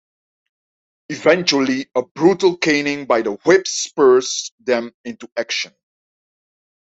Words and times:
Eventually, 1.11 1.91
a 1.93 2.01
brutal 2.01 2.57
caning 2.57 3.05
by 3.05 3.21
the 3.21 3.33
Whips 3.45 3.69
spurs 3.83 4.51
them 4.59 4.91
to 5.05 5.29
action. 5.37 5.75